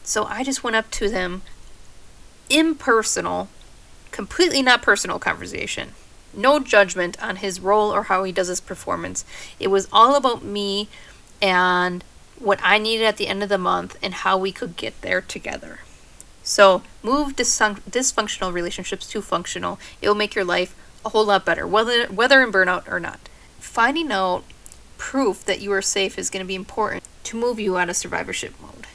So 0.04 0.26
I 0.26 0.44
just 0.44 0.64
went 0.64 0.76
up 0.76 0.92
to 0.92 1.10
them, 1.10 1.42
impersonal, 2.50 3.50
completely 4.12 4.62
not 4.62 4.82
personal 4.82 5.20
conversation. 5.20 5.94
No 6.34 6.60
judgment 6.60 7.22
on 7.22 7.38
his 7.38 7.60
role 7.60 7.92
or 7.92 8.04
how 8.04 8.24
he 8.24 8.32
does 8.32 8.48
his 8.48 8.62
performance. 8.62 9.26
It 9.60 9.68
was 9.68 9.88
all 9.92 10.16
about 10.16 10.44
me 10.44 10.88
and 11.42 12.04
what 12.38 12.60
I 12.64 12.78
needed 12.78 13.06
at 13.06 13.18
the 13.18 13.28
end 13.28 13.44
of 13.44 13.50
the 13.50 13.58
month 13.58 13.98
and 14.02 14.14
how 14.14 14.38
we 14.38 14.52
could 14.52 14.76
get 14.76 15.02
there 15.02 15.22
together. 15.22 15.80
So, 16.44 16.82
move 17.04 17.36
dysfunctional 17.36 18.54
relationships 18.54 19.08
to 19.10 19.22
functional. 19.22 19.80
It 20.02 20.08
will 20.08 20.16
make 20.16 20.34
your 20.34 20.46
life 20.46 20.76
a 21.06 21.10
whole 21.10 21.26
lot 21.26 21.46
better, 21.46 21.68
whether 21.68 22.08
whether 22.08 22.42
in 22.44 22.52
burnout 22.52 22.92
or 22.92 23.00
not. 23.00 23.20
Finding 23.62 24.12
out 24.12 24.44
proof 24.98 25.46
that 25.46 25.62
you 25.62 25.72
are 25.72 25.82
safe 25.82 26.18
is 26.18 26.30
going 26.30 26.44
to 26.44 26.48
be 26.48 26.56
important 26.56 27.04
to 27.24 27.38
move 27.38 27.60
you 27.60 27.78
out 27.78 27.90
of 27.90 27.96
survivorship 27.96 28.54
mode. 28.62 28.88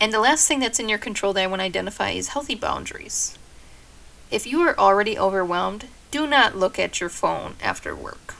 And 0.00 0.12
the 0.12 0.20
last 0.20 0.46
thing 0.46 0.60
that's 0.60 0.80
in 0.80 0.88
your 0.88 0.98
control 0.98 1.32
that 1.32 1.44
I 1.44 1.46
want 1.46 1.60
to 1.60 1.64
identify 1.64 2.10
is 2.10 2.28
healthy 2.28 2.54
boundaries. 2.54 3.38
If 4.30 4.46
you 4.46 4.60
are 4.60 4.78
already 4.78 5.18
overwhelmed, 5.18 5.86
do 6.10 6.26
not 6.26 6.56
look 6.56 6.78
at 6.78 7.00
your 7.00 7.08
phone 7.08 7.54
after 7.62 7.94
work. 7.94 8.34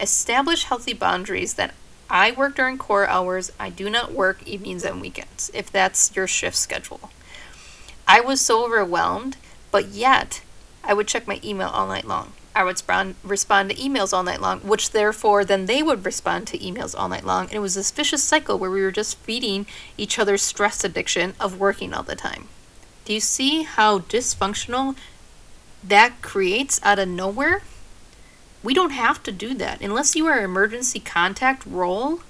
Establish 0.00 0.64
healthy 0.64 0.94
boundaries 0.94 1.54
that 1.54 1.74
I 2.08 2.30
work 2.30 2.54
during 2.54 2.78
core 2.78 3.08
hours. 3.08 3.52
I 3.58 3.70
do 3.70 3.90
not 3.90 4.12
work 4.12 4.46
evenings 4.46 4.84
and 4.84 5.00
weekends, 5.00 5.50
if 5.52 5.70
that's 5.70 6.14
your 6.14 6.28
shift 6.28 6.56
schedule. 6.56 7.10
I 8.06 8.20
was 8.20 8.40
so 8.40 8.64
overwhelmed, 8.64 9.36
but 9.70 9.88
yet 9.88 10.42
I 10.84 10.94
would 10.94 11.08
check 11.08 11.26
my 11.26 11.40
email 11.42 11.68
all 11.68 11.88
night 11.88 12.06
long. 12.06 12.32
I 12.56 12.64
would 12.64 12.70
respond, 12.70 13.16
respond 13.22 13.68
to 13.68 13.76
emails 13.76 14.14
all 14.14 14.22
night 14.22 14.40
long, 14.40 14.60
which 14.60 14.92
therefore 14.92 15.44
then 15.44 15.66
they 15.66 15.82
would 15.82 16.06
respond 16.06 16.46
to 16.46 16.58
emails 16.58 16.98
all 16.98 17.10
night 17.10 17.26
long. 17.26 17.44
And 17.44 17.52
it 17.52 17.58
was 17.58 17.74
this 17.74 17.90
vicious 17.90 18.24
cycle 18.24 18.58
where 18.58 18.70
we 18.70 18.80
were 18.80 18.90
just 18.90 19.18
feeding 19.18 19.66
each 19.98 20.18
other's 20.18 20.40
stress 20.40 20.82
addiction 20.82 21.34
of 21.38 21.60
working 21.60 21.92
all 21.92 22.02
the 22.02 22.16
time. 22.16 22.48
Do 23.04 23.12
you 23.12 23.20
see 23.20 23.64
how 23.64 23.98
dysfunctional 23.98 24.96
that 25.84 26.22
creates 26.22 26.80
out 26.82 26.98
of 26.98 27.08
nowhere? 27.08 27.62
We 28.62 28.72
don't 28.72 28.90
have 28.90 29.22
to 29.24 29.32
do 29.32 29.52
that. 29.52 29.82
Unless 29.82 30.16
you 30.16 30.26
are 30.26 30.42
emergency 30.42 30.98
contact 30.98 31.66
role, 31.66 32.20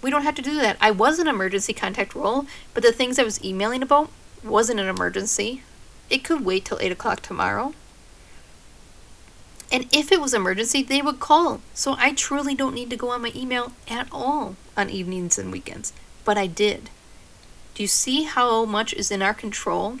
we 0.00 0.10
don't 0.10 0.24
have 0.24 0.34
to 0.36 0.42
do 0.42 0.56
that. 0.56 0.78
I 0.80 0.90
was 0.90 1.18
an 1.18 1.28
emergency 1.28 1.74
contact 1.74 2.14
role, 2.14 2.46
but 2.72 2.82
the 2.82 2.90
things 2.90 3.18
I 3.18 3.22
was 3.22 3.44
emailing 3.44 3.82
about 3.82 4.10
wasn't 4.42 4.80
an 4.80 4.88
emergency. 4.88 5.62
It 6.08 6.24
could 6.24 6.42
wait 6.42 6.64
till 6.64 6.80
8 6.80 6.90
o'clock 6.90 7.20
tomorrow. 7.20 7.74
And 9.72 9.86
if 9.90 10.12
it 10.12 10.20
was 10.20 10.34
emergency, 10.34 10.82
they 10.82 11.00
would 11.00 11.18
call. 11.18 11.62
So 11.72 11.96
I 11.98 12.12
truly 12.12 12.54
don't 12.54 12.74
need 12.74 12.90
to 12.90 12.96
go 12.96 13.08
on 13.08 13.22
my 13.22 13.32
email 13.34 13.72
at 13.88 14.06
all 14.12 14.56
on 14.76 14.90
evenings 14.90 15.38
and 15.38 15.50
weekends. 15.50 15.94
But 16.26 16.36
I 16.36 16.46
did. 16.46 16.90
Do 17.74 17.82
you 17.82 17.86
see 17.86 18.24
how 18.24 18.66
much 18.66 18.92
is 18.92 19.10
in 19.10 19.22
our 19.22 19.32
control? 19.32 19.96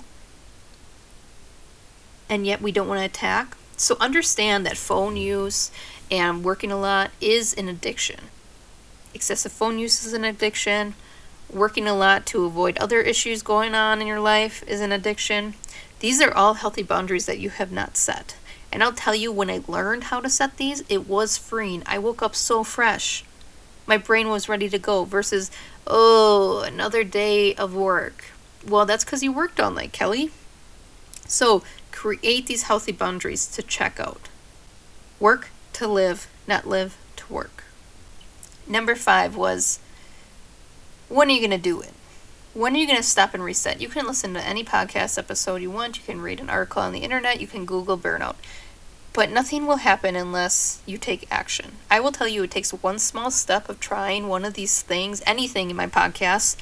And 2.28 2.46
yet 2.46 2.60
we 2.60 2.70
don't 2.70 2.86
want 2.86 3.00
to 3.00 3.06
attack? 3.06 3.56
So 3.78 3.96
understand 3.98 4.66
that 4.66 4.76
phone 4.76 5.16
use 5.16 5.70
and 6.10 6.44
working 6.44 6.70
a 6.70 6.78
lot 6.78 7.10
is 7.22 7.54
an 7.54 7.68
addiction. 7.68 8.20
Excessive 9.14 9.52
phone 9.52 9.78
use 9.78 10.04
is 10.04 10.12
an 10.12 10.24
addiction. 10.24 10.94
Working 11.50 11.88
a 11.88 11.94
lot 11.94 12.26
to 12.26 12.44
avoid 12.44 12.76
other 12.76 13.00
issues 13.00 13.42
going 13.42 13.74
on 13.74 14.02
in 14.02 14.06
your 14.06 14.20
life 14.20 14.62
is 14.66 14.82
an 14.82 14.92
addiction. 14.92 15.54
These 16.00 16.20
are 16.20 16.32
all 16.32 16.54
healthy 16.54 16.82
boundaries 16.82 17.24
that 17.26 17.38
you 17.38 17.48
have 17.48 17.72
not 17.72 17.96
set. 17.96 18.36
And 18.72 18.82
I'll 18.82 18.92
tell 18.92 19.14
you, 19.14 19.30
when 19.30 19.50
I 19.50 19.60
learned 19.68 20.04
how 20.04 20.20
to 20.20 20.30
set 20.30 20.56
these, 20.56 20.82
it 20.88 21.06
was 21.06 21.36
freeing. 21.36 21.82
I 21.84 21.98
woke 21.98 22.22
up 22.22 22.34
so 22.34 22.64
fresh. 22.64 23.24
My 23.86 23.98
brain 23.98 24.28
was 24.28 24.48
ready 24.48 24.68
to 24.70 24.78
go 24.78 25.04
versus, 25.04 25.50
oh, 25.86 26.62
another 26.66 27.04
day 27.04 27.54
of 27.54 27.74
work. 27.74 28.24
Well, 28.66 28.86
that's 28.86 29.04
because 29.04 29.22
you 29.22 29.32
worked 29.32 29.60
all 29.60 29.70
night, 29.70 29.92
Kelly. 29.92 30.30
So 31.26 31.62
create 31.90 32.46
these 32.46 32.64
healthy 32.64 32.92
boundaries 32.92 33.46
to 33.48 33.62
check 33.62 34.00
out. 34.00 34.28
Work 35.20 35.50
to 35.74 35.86
live, 35.86 36.28
not 36.46 36.66
live 36.66 36.96
to 37.16 37.32
work. 37.32 37.64
Number 38.66 38.94
five 38.94 39.36
was 39.36 39.80
when 41.08 41.28
are 41.28 41.32
you 41.32 41.40
going 41.40 41.50
to 41.50 41.58
do 41.58 41.80
it? 41.80 41.92
When 42.54 42.74
are 42.74 42.78
you 42.78 42.86
going 42.86 42.98
to 42.98 43.02
stop 43.02 43.34
and 43.34 43.42
reset? 43.42 43.80
You 43.80 43.88
can 43.88 44.06
listen 44.06 44.34
to 44.34 44.46
any 44.46 44.62
podcast 44.62 45.18
episode 45.18 45.62
you 45.62 45.70
want. 45.70 45.98
You 45.98 46.04
can 46.04 46.20
read 46.20 46.40
an 46.40 46.50
article 46.50 46.82
on 46.82 46.92
the 46.92 47.00
internet. 47.00 47.40
You 47.40 47.46
can 47.46 47.64
Google 47.64 47.98
burnout. 47.98 48.36
But 49.12 49.30
nothing 49.30 49.66
will 49.66 49.76
happen 49.76 50.16
unless 50.16 50.80
you 50.86 50.96
take 50.96 51.28
action. 51.30 51.72
I 51.90 52.00
will 52.00 52.12
tell 52.12 52.28
you, 52.28 52.44
it 52.44 52.50
takes 52.50 52.72
one 52.72 52.98
small 52.98 53.30
step 53.30 53.68
of 53.68 53.78
trying 53.78 54.26
one 54.26 54.44
of 54.44 54.54
these 54.54 54.80
things, 54.80 55.22
anything 55.26 55.68
in 55.68 55.76
my 55.76 55.86
podcast, 55.86 56.56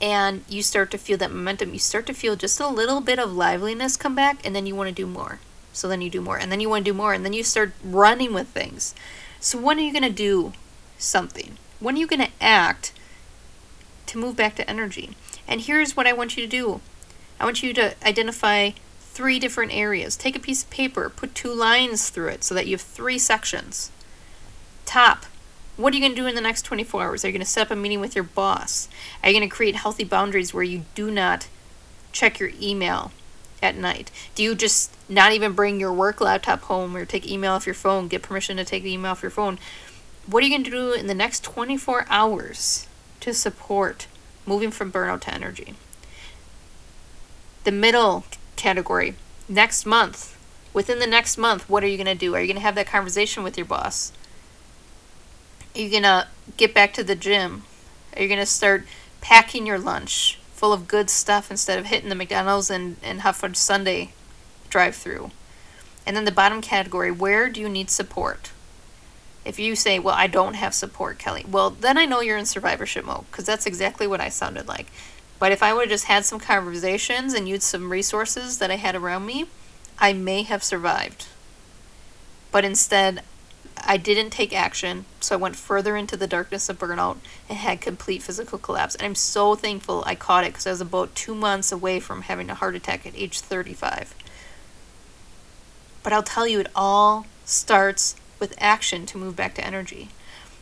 and 0.00 0.44
you 0.48 0.62
start 0.62 0.90
to 0.92 0.98
feel 0.98 1.18
that 1.18 1.32
momentum. 1.32 1.72
You 1.72 1.80
start 1.80 2.06
to 2.06 2.14
feel 2.14 2.36
just 2.36 2.60
a 2.60 2.68
little 2.68 3.00
bit 3.00 3.18
of 3.18 3.32
liveliness 3.32 3.96
come 3.96 4.14
back, 4.14 4.44
and 4.46 4.54
then 4.54 4.64
you 4.64 4.76
want 4.76 4.88
to 4.88 4.94
do 4.94 5.06
more. 5.06 5.40
So 5.72 5.88
then 5.88 6.00
you 6.00 6.10
do 6.10 6.20
more, 6.20 6.38
and 6.38 6.52
then 6.52 6.60
you 6.60 6.68
want 6.68 6.84
to 6.84 6.90
do 6.90 6.96
more, 6.96 7.12
and 7.12 7.24
then 7.24 7.32
you 7.32 7.42
start 7.42 7.72
running 7.84 8.32
with 8.32 8.48
things. 8.48 8.94
So 9.40 9.58
when 9.58 9.78
are 9.78 9.82
you 9.82 9.92
going 9.92 10.02
to 10.02 10.10
do 10.10 10.52
something? 10.98 11.56
When 11.80 11.96
are 11.96 11.98
you 11.98 12.06
going 12.06 12.22
to 12.22 12.32
act 12.40 12.92
to 14.06 14.18
move 14.18 14.36
back 14.36 14.54
to 14.56 14.70
energy? 14.70 15.10
And 15.48 15.62
here's 15.62 15.96
what 15.96 16.06
I 16.06 16.12
want 16.12 16.36
you 16.36 16.44
to 16.44 16.48
do 16.48 16.80
I 17.40 17.44
want 17.44 17.62
you 17.62 17.72
to 17.74 17.94
identify 18.06 18.72
three 19.12 19.38
different 19.38 19.74
areas. 19.74 20.16
Take 20.16 20.36
a 20.36 20.40
piece 20.40 20.62
of 20.62 20.70
paper, 20.70 21.10
put 21.10 21.34
two 21.34 21.52
lines 21.52 22.10
through 22.10 22.28
it 22.28 22.44
so 22.44 22.54
that 22.54 22.66
you 22.66 22.74
have 22.74 22.80
three 22.80 23.18
sections. 23.18 23.90
Top, 24.86 25.26
what 25.76 25.92
are 25.92 25.96
you 25.96 26.02
going 26.02 26.14
to 26.14 26.20
do 26.20 26.26
in 26.26 26.34
the 26.34 26.40
next 26.40 26.62
24 26.62 27.02
hours? 27.02 27.24
Are 27.24 27.28
you 27.28 27.32
going 27.32 27.40
to 27.40 27.46
set 27.46 27.66
up 27.66 27.70
a 27.70 27.76
meeting 27.76 28.00
with 28.00 28.14
your 28.14 28.24
boss? 28.24 28.88
Are 29.22 29.30
you 29.30 29.38
going 29.38 29.48
to 29.48 29.54
create 29.54 29.76
healthy 29.76 30.04
boundaries 30.04 30.54
where 30.54 30.62
you 30.62 30.84
do 30.94 31.10
not 31.10 31.48
check 32.12 32.38
your 32.38 32.50
email 32.60 33.12
at 33.62 33.76
night? 33.76 34.10
Do 34.34 34.42
you 34.42 34.54
just 34.54 34.94
not 35.08 35.32
even 35.32 35.52
bring 35.52 35.80
your 35.80 35.92
work 35.92 36.20
laptop 36.20 36.62
home 36.62 36.96
or 36.96 37.04
take 37.04 37.28
email 37.28 37.52
off 37.52 37.66
your 37.66 37.74
phone, 37.74 38.08
get 38.08 38.22
permission 38.22 38.56
to 38.58 38.64
take 38.64 38.82
the 38.82 38.92
email 38.92 39.12
off 39.12 39.22
your 39.22 39.30
phone? 39.30 39.58
What 40.26 40.42
are 40.42 40.46
you 40.46 40.52
going 40.52 40.64
to 40.64 40.70
do 40.70 40.92
in 40.92 41.08
the 41.08 41.14
next 41.14 41.42
24 41.42 42.06
hours 42.08 42.86
to 43.20 43.34
support 43.34 44.06
moving 44.46 44.70
from 44.70 44.92
burnout 44.92 45.22
to 45.22 45.34
energy? 45.34 45.74
The 47.64 47.72
middle 47.72 48.24
category, 48.60 49.14
next 49.48 49.84
month. 49.84 50.36
Within 50.72 51.00
the 51.00 51.06
next 51.06 51.36
month, 51.36 51.68
what 51.68 51.82
are 51.82 51.88
you 51.88 51.96
going 51.96 52.06
to 52.06 52.14
do? 52.14 52.34
Are 52.34 52.40
you 52.40 52.46
going 52.46 52.56
to 52.56 52.62
have 52.62 52.76
that 52.76 52.86
conversation 52.86 53.42
with 53.42 53.56
your 53.56 53.66
boss? 53.66 54.12
Are 55.74 55.80
you 55.80 55.90
gonna 55.90 56.26
get 56.56 56.74
back 56.74 56.92
to 56.94 57.04
the 57.04 57.14
gym? 57.14 57.62
Are 58.16 58.22
you 58.22 58.28
gonna 58.28 58.46
start 58.46 58.84
packing 59.20 59.66
your 59.66 59.78
lunch 59.78 60.38
full 60.52 60.72
of 60.72 60.88
good 60.88 61.08
stuff 61.08 61.50
instead 61.50 61.78
of 61.78 61.86
hitting 61.86 62.08
the 62.08 62.14
McDonald's 62.16 62.70
and, 62.70 62.96
and 63.02 63.20
Hot 63.20 63.56
Sundae 63.56 64.10
drive 64.68 64.96
through? 64.96 65.30
And 66.04 66.16
then 66.16 66.24
the 66.24 66.32
bottom 66.32 66.60
category, 66.60 67.12
where 67.12 67.48
do 67.48 67.60
you 67.60 67.68
need 67.68 67.88
support? 67.88 68.50
If 69.44 69.58
you 69.58 69.76
say, 69.76 69.98
well, 69.98 70.14
I 70.14 70.26
don't 70.26 70.54
have 70.54 70.74
support, 70.74 71.18
Kelly, 71.18 71.44
well, 71.48 71.70
then 71.70 71.96
I 71.96 72.04
know 72.04 72.20
you're 72.20 72.36
in 72.36 72.46
survivorship 72.46 73.04
mode 73.04 73.26
because 73.30 73.46
that's 73.46 73.64
exactly 73.64 74.06
what 74.06 74.20
I 74.20 74.28
sounded 74.28 74.66
like. 74.66 74.86
But 75.40 75.52
if 75.52 75.62
I 75.62 75.72
would 75.72 75.84
have 75.84 75.90
just 75.90 76.04
had 76.04 76.24
some 76.24 76.38
conversations 76.38 77.32
and 77.32 77.48
used 77.48 77.62
some 77.62 77.90
resources 77.90 78.58
that 78.58 78.70
I 78.70 78.76
had 78.76 78.94
around 78.94 79.24
me, 79.24 79.46
I 79.98 80.12
may 80.12 80.42
have 80.42 80.62
survived. 80.62 81.26
But 82.52 82.64
instead, 82.64 83.22
I 83.78 83.96
didn't 83.96 84.30
take 84.30 84.52
action, 84.52 85.06
so 85.18 85.34
I 85.34 85.38
went 85.38 85.56
further 85.56 85.96
into 85.96 86.14
the 86.14 86.26
darkness 86.26 86.68
of 86.68 86.78
burnout 86.78 87.16
and 87.48 87.56
had 87.56 87.80
complete 87.80 88.22
physical 88.22 88.58
collapse. 88.58 88.94
And 88.94 89.04
I'm 89.04 89.14
so 89.14 89.54
thankful 89.54 90.04
I 90.06 90.14
caught 90.14 90.44
it 90.44 90.52
because 90.52 90.66
I 90.66 90.72
was 90.72 90.82
about 90.82 91.14
two 91.14 91.34
months 91.34 91.72
away 91.72 92.00
from 92.00 92.22
having 92.22 92.50
a 92.50 92.54
heart 92.54 92.74
attack 92.74 93.06
at 93.06 93.16
age 93.16 93.40
35. 93.40 94.14
But 96.02 96.12
I'll 96.12 96.22
tell 96.22 96.46
you, 96.46 96.60
it 96.60 96.70
all 96.76 97.26
starts 97.46 98.14
with 98.38 98.54
action 98.58 99.06
to 99.06 99.18
move 99.18 99.36
back 99.36 99.54
to 99.54 99.66
energy. 99.66 100.10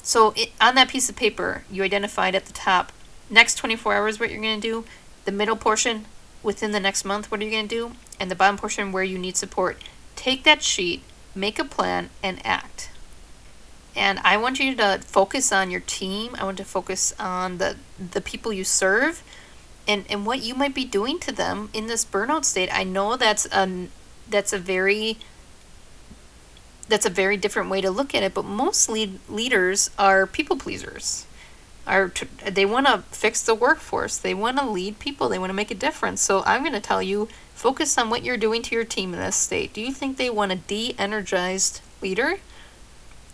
So 0.04 0.32
it, 0.37 0.52
on 0.61 0.76
that 0.76 0.88
piece 0.88 1.08
of 1.08 1.16
paper, 1.16 1.64
you 1.68 1.82
identified 1.82 2.37
at 2.37 2.47
the 2.47 2.52
top 2.52 2.92
next 3.30 3.56
24 3.56 3.94
hours 3.94 4.20
what 4.20 4.30
you're 4.30 4.40
going 4.40 4.61
to 4.61 4.68
do, 4.68 4.85
the 5.25 5.32
middle 5.32 5.56
portion 5.56 6.06
within 6.42 6.73
the 6.73 6.80
next 6.80 7.04
month 7.04 7.30
what 7.30 7.40
are 7.40 7.44
you 7.44 7.50
going 7.50 7.68
to 7.68 7.75
do, 7.75 7.92
and 8.20 8.30
the 8.30 8.35
bottom 8.35 8.56
portion 8.56 8.92
where 8.92 9.04
you 9.04 9.18
need 9.18 9.37
support. 9.37 9.82
Take 10.16 10.44
that 10.44 10.62
sheet, 10.62 11.02
make 11.35 11.58
a 11.58 11.64
plan, 11.64 12.11
and 12.23 12.44
act. 12.44 12.90
And 13.94 14.20
I 14.20 14.37
want 14.37 14.61
you 14.61 14.75
to 14.76 15.00
focus 15.04 15.52
on 15.52 15.70
your 15.70 15.80
team. 15.80 16.37
I 16.38 16.44
want 16.44 16.58
to 16.58 16.64
focus 16.64 17.14
on 17.18 17.58
the 17.58 17.76
the 17.99 18.20
people 18.20 18.52
you 18.52 18.62
serve 18.62 19.25
and, 19.88 20.04
and 20.08 20.25
what 20.25 20.40
you 20.40 20.54
might 20.54 20.75
be 20.75 20.85
doing 20.85 21.18
to 21.20 21.32
them 21.32 21.70
in 21.73 21.88
this 21.88 22.04
burnout 22.04 22.44
state. 22.44 22.68
I 22.73 22.85
know 22.85 23.16
that's 23.16 23.47
a 23.47 23.88
that's 24.28 24.52
a 24.52 24.58
very 24.58 25.18
that's 26.88 27.06
a 27.06 27.11
very 27.11 27.37
different 27.37 27.70
way 27.70 27.80
to 27.80 27.90
look 27.90 28.14
at 28.14 28.23
it, 28.23 28.35
but 28.35 28.44
most 28.44 28.88
lead, 28.88 29.18
leaders 29.28 29.90
are 29.99 30.26
people 30.26 30.56
pleasers. 30.56 31.26
Are 31.88 32.12
they 32.45 32.66
want 32.66 32.87
to 32.87 32.99
fix 33.11 33.42
the 33.42 33.54
workforce? 33.54 34.18
They 34.18 34.35
want 34.35 34.59
to 34.59 34.68
lead 34.68 34.99
people. 34.99 35.28
They 35.28 35.38
want 35.38 35.50
to 35.50 35.54
make 35.54 35.71
a 35.71 35.75
difference. 35.75 36.21
So 36.21 36.42
I'm 36.45 36.61
going 36.61 36.75
to 36.75 36.80
tell 36.80 37.02
you, 37.02 37.28
focus 37.54 37.97
on 37.97 38.11
what 38.11 38.23
you're 38.23 38.37
doing 38.37 38.62
to 38.62 38.75
your 38.75 38.85
team 38.85 39.14
in 39.14 39.21
this 39.21 39.37
state. 39.37 39.73
Do 39.73 39.80
you 39.80 39.92
think 39.92 40.16
they 40.16 40.30
want 40.30 40.52
a 40.52 40.57
de-energized 40.57 41.80
leader? 42.02 42.38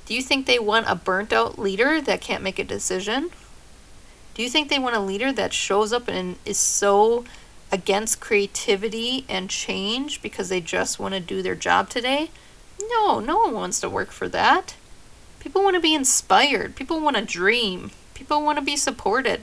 Do 0.07 0.15
you 0.15 0.23
think 0.23 0.47
they 0.47 0.59
want 0.59 0.89
a 0.89 0.95
burnt 0.95 1.33
out 1.33 1.59
leader 1.59 2.01
that 2.01 2.21
can't 2.21 2.43
make 2.43 2.59
a 2.59 2.65
decision? 2.65 3.31
Do 4.35 4.43
you 4.43 4.51
think 4.51 4.69
they 4.69 4.79
want 4.79 4.97
a 4.97 5.01
leader 5.01 5.33
that 5.33 5.53
shows 5.53 5.93
up 5.93 6.09
and 6.09 6.37
is 6.45 6.59
so 6.59 7.25
against 7.73 8.21
creativity 8.21 9.25
and 9.29 9.51
change 9.51 10.23
because 10.23 10.49
they 10.49 10.61
just 10.61 10.99
want 10.99 11.15
to 11.15 11.21
do 11.21 11.43
their 11.43 11.55
job 11.55 11.89
today? 11.89 12.31
No, 12.91 13.19
no 13.21 13.39
one 13.39 13.55
wants 13.55 13.81
to 13.81 13.91
work 13.91 14.11
for 14.11 14.29
that. 14.29 14.75
People 15.41 15.63
want 15.63 15.75
to 15.75 15.81
be 15.81 15.95
inspired. 15.95 16.77
People 16.77 17.01
want 17.01 17.17
to 17.17 17.23
dream. 17.23 17.91
People 18.15 18.43
want 18.43 18.59
to 18.59 18.65
be 18.65 18.77
supported. 18.77 19.43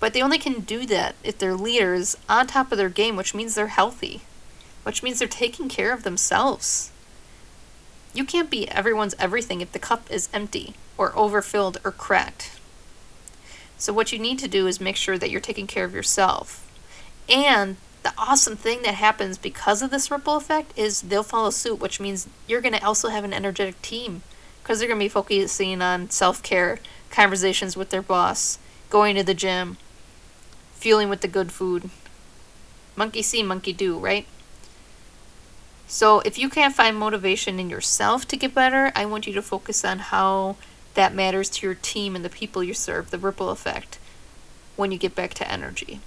But 0.00 0.12
they 0.12 0.22
only 0.22 0.38
can 0.38 0.60
do 0.60 0.84
that 0.86 1.14
if 1.24 1.38
their 1.38 1.54
leaders 1.54 2.16
on 2.28 2.46
top 2.46 2.70
of 2.70 2.78
their 2.78 2.90
game, 2.90 3.16
which 3.16 3.34
means 3.34 3.54
they're 3.54 3.68
healthy, 3.68 4.22
which 4.82 5.02
means 5.02 5.18
they're 5.18 5.28
taking 5.28 5.68
care 5.68 5.92
of 5.92 6.02
themselves. 6.02 6.90
You 8.12 8.24
can't 8.24 8.50
be 8.50 8.68
everyone's 8.68 9.14
everything 9.18 9.60
if 9.60 9.72
the 9.72 9.78
cup 9.78 10.10
is 10.10 10.28
empty 10.32 10.74
or 10.98 11.16
overfilled 11.16 11.78
or 11.84 11.90
cracked. 11.90 12.58
So, 13.76 13.92
what 13.92 14.12
you 14.12 14.18
need 14.18 14.38
to 14.40 14.48
do 14.48 14.66
is 14.66 14.80
make 14.80 14.96
sure 14.96 15.18
that 15.18 15.30
you're 15.30 15.40
taking 15.40 15.66
care 15.66 15.84
of 15.84 15.94
yourself. 15.94 16.60
And 17.28 17.76
the 18.02 18.12
awesome 18.18 18.56
thing 18.56 18.82
that 18.82 18.94
happens 18.94 19.38
because 19.38 19.82
of 19.82 19.90
this 19.90 20.10
ripple 20.10 20.36
effect 20.36 20.72
is 20.76 21.02
they'll 21.02 21.22
follow 21.22 21.50
suit, 21.50 21.80
which 21.80 21.98
means 21.98 22.28
you're 22.46 22.60
going 22.60 22.74
to 22.74 22.84
also 22.84 23.08
have 23.08 23.24
an 23.24 23.32
energetic 23.32 23.80
team 23.82 24.22
because 24.62 24.78
they're 24.78 24.88
going 24.88 25.00
to 25.00 25.04
be 25.04 25.08
focusing 25.08 25.82
on 25.82 26.10
self 26.10 26.42
care, 26.42 26.78
conversations 27.14 27.76
with 27.76 27.90
their 27.90 28.02
boss, 28.02 28.58
going 28.90 29.14
to 29.16 29.22
the 29.22 29.34
gym, 29.34 29.76
fueling 30.74 31.08
with 31.08 31.20
the 31.20 31.28
good 31.28 31.52
food. 31.52 31.88
Monkey 32.96 33.22
see, 33.22 33.42
monkey 33.42 33.72
do, 33.72 33.98
right? 33.98 34.26
So 35.86 36.20
if 36.20 36.38
you 36.38 36.48
can't 36.48 36.74
find 36.74 36.96
motivation 36.96 37.60
in 37.60 37.70
yourself 37.70 38.26
to 38.28 38.36
get 38.36 38.54
better, 38.54 38.90
I 38.94 39.06
want 39.06 39.26
you 39.26 39.32
to 39.34 39.42
focus 39.42 39.84
on 39.84 39.98
how 39.98 40.56
that 40.94 41.14
matters 41.14 41.50
to 41.50 41.66
your 41.66 41.74
team 41.74 42.16
and 42.16 42.24
the 42.24 42.30
people 42.30 42.64
you 42.64 42.74
serve, 42.74 43.10
the 43.10 43.18
ripple 43.18 43.50
effect, 43.50 43.98
when 44.76 44.90
you 44.90 44.98
get 44.98 45.14
back 45.14 45.34
to 45.34 45.50
energy. 45.50 46.00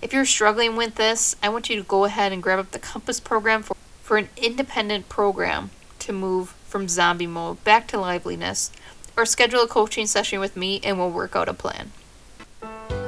If 0.00 0.12
you're 0.12 0.24
struggling 0.24 0.76
with 0.76 0.96
this, 0.96 1.36
I 1.42 1.48
want 1.48 1.68
you 1.68 1.76
to 1.76 1.82
go 1.82 2.04
ahead 2.04 2.32
and 2.32 2.42
grab 2.42 2.58
up 2.58 2.70
the 2.70 2.78
Compass 2.78 3.18
program 3.18 3.62
for, 3.62 3.76
for 4.02 4.16
an 4.16 4.28
independent 4.36 5.08
program 5.08 5.70
to 6.00 6.12
move 6.12 6.50
from 6.66 6.86
zombie 6.86 7.26
mode 7.26 7.62
back 7.64 7.88
to 7.88 7.98
liveliness, 7.98 8.70
or 9.18 9.26
schedule 9.26 9.62
a 9.62 9.68
coaching 9.68 10.06
session 10.06 10.38
with 10.38 10.56
me 10.56 10.80
and 10.84 10.96
we'll 10.96 11.10
work 11.10 11.34
out 11.34 11.48
a 11.48 11.54
plan. 11.54 11.90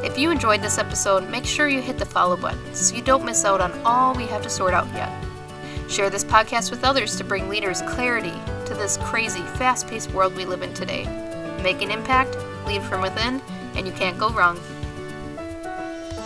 If 0.03 0.19
you 0.19 0.31
enjoyed 0.31 0.61
this 0.61 0.77
episode, 0.77 1.31
make 1.31 1.45
sure 1.45 1.69
you 1.69 1.81
hit 1.81 1.99
the 1.99 2.05
follow 2.05 2.37
button 2.37 2.75
so 2.75 2.97
you 2.97 3.03
don't 3.03 3.25
miss 3.25 3.45
out 3.45 3.61
on 3.61 3.73
all 3.85 4.15
we 4.15 4.27
have 4.27 4.43
to 4.43 4.51
sort 4.51 4.75
out 4.75 4.89
yet. 4.89 5.13
Share 5.89 6.11
this 6.11 6.25
podcast 6.25 6.71
with 6.71 6.85
others 6.85 7.17
to 7.17 7.25
bring 7.25 7.49
leaders 7.49 7.83
clarity 7.83 8.35
to 8.67 8.75
this 8.75 8.97
crazy, 9.03 9.43
fast 9.57 9.87
paced 9.87 10.11
world 10.13 10.35
we 10.35 10.45
live 10.45 10.63
in 10.63 10.75
today. 10.75 11.05
Make 11.63 11.81
an 11.81 11.91
impact, 11.91 12.37
lead 12.67 12.83
from 12.83 13.03
within, 13.03 13.41
and 13.77 13.87
you 13.87 13.93
can't 13.93 14.19
go 14.19 14.31
wrong. 14.31 14.59